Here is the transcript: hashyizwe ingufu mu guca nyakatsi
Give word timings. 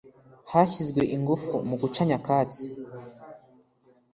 hashyizwe 0.51 1.01
ingufu 1.15 1.53
mu 1.67 1.75
guca 1.81 2.01
nyakatsi 2.09 2.65